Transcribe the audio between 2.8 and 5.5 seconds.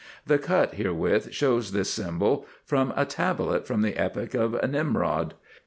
a tablet from the Epic of Nimrod.